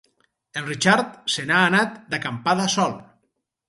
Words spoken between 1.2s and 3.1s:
se n'ha anat d'acampada sol.